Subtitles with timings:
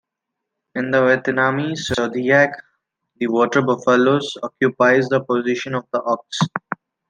[0.73, 2.49] In the Vietnamese zodiac,
[3.17, 6.39] the water buffalo occupies the position of the Ox.